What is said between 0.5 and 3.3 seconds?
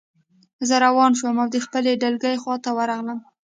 زه روان شوم او د خپلې ډلګۍ خواته ورغلم